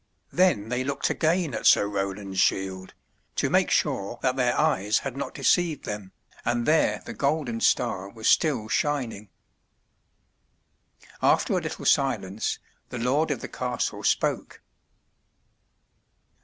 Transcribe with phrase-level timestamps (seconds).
[0.31, 2.95] Then they looked again at Sir Roland's shield,
[3.35, 6.11] to make sure that their eyes had not deceived them,
[6.43, 9.29] and there the golden star was still shining.
[11.21, 12.57] After a little silence
[12.89, 14.63] the lord of the castle spoke.